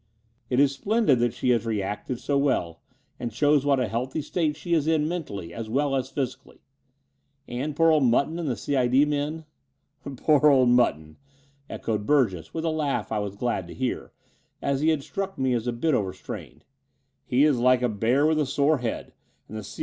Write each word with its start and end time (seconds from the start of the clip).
It 0.49 0.59
is 0.59 0.71
splendid 0.73 1.19
that 1.19 1.31
she 1.35 1.49
has 1.49 1.63
reacted 1.67 2.19
so 2.19 2.35
well, 2.35 2.81
and 3.19 3.31
shows 3.31 3.67
what 3.67 3.79
a 3.79 3.87
healthy 3.87 4.23
state 4.23 4.57
she 4.57 4.73
is 4.73 4.87
in 4.87 5.07
mentally 5.07 5.53
as 5.53 5.69
well 5.69 5.95
as 5.95 6.09
physically. 6.09 6.63
And 7.47 7.75
poor 7.75 7.91
old 7.91 8.05
Mutton 8.05 8.39
and 8.39 8.49
the 8.49 8.55
C.I.D. 8.57 9.05
men?" 9.05 9.45
"Poor 10.17 10.47
old 10.47 10.69
Mutton," 10.69 11.17
echoed 11.69 12.07
Burgess, 12.07 12.51
with 12.51 12.65
a 12.65 12.69
laugh 12.71 13.11
I 13.11 13.19
was 13.19 13.35
glad 13.35 13.67
to 13.67 13.75
hear, 13.75 14.11
as 14.59 14.81
he 14.81 14.89
had 14.89 15.03
struck 15.03 15.37
me 15.37 15.53
as 15.53 15.67
a 15.67 15.71
bit 15.71 15.93
overstrained, 15.93 16.65
"he 17.23 17.43
is 17.43 17.59
like 17.59 17.83
a 17.83 17.87
bear 17.87 18.25
with 18.25 18.39
a 18.39 18.47
sore 18.47 18.79
head; 18.79 19.13
and 19.47 19.55
the 19.55 19.63
C.I. 19.63 19.79